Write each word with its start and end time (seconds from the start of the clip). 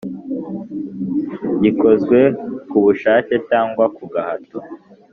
gikozwe 1.61 2.19
ku 2.69 2.77
bushake 2.85 3.33
cyangwa 3.49 3.85
kugahato 3.97 4.57